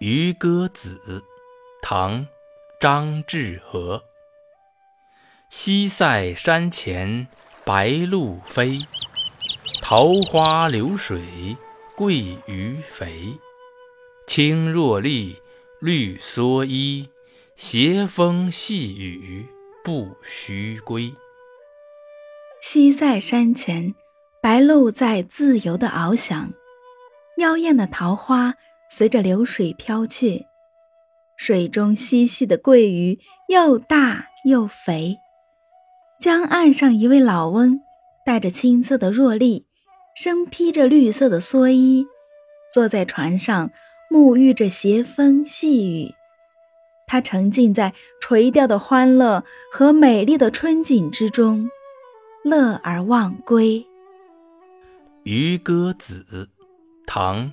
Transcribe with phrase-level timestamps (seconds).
[0.00, 1.22] 渔歌子，
[1.82, 2.24] 唐·
[2.80, 4.02] 张志和。
[5.50, 7.28] 西塞山前
[7.66, 8.78] 白鹭飞，
[9.82, 11.54] 桃花流水
[11.94, 13.38] 鳜鱼肥。
[14.26, 15.36] 青箬笠，
[15.82, 17.10] 绿蓑衣，
[17.54, 19.46] 斜风细雨
[19.84, 21.14] 不须归。
[22.62, 23.94] 西塞山前，
[24.40, 26.54] 白鹭在自由地翱翔，
[27.36, 28.54] 妖艳的桃花。
[28.90, 30.46] 随着流水飘去，
[31.36, 33.18] 水中嬉戏的鳜鱼
[33.48, 35.16] 又大又肥。
[36.20, 37.80] 江岸上，一位老翁
[38.26, 39.64] 带着青色的箬笠，
[40.14, 42.04] 身披着绿色的蓑衣，
[42.70, 43.70] 坐在船上
[44.10, 46.14] 沐浴着斜风细雨。
[47.06, 51.70] 他沉浸在垂钓的欢乐和美丽的春景之中，
[52.44, 53.78] 乐而忘归。
[55.24, 56.24] 《渔歌子》，
[57.06, 57.52] 唐。